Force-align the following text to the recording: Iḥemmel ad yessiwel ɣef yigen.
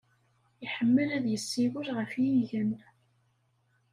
Iḥemmel 0.65 1.09
ad 1.17 1.25
yessiwel 1.29 1.87
ɣef 1.97 2.11
yigen. 2.23 2.71